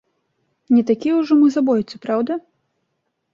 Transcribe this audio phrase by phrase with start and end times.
[0.75, 2.39] Не такія ўжо мы забойцы, праўда?